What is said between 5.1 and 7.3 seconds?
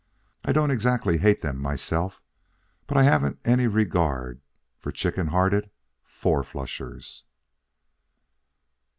hearted four flushers."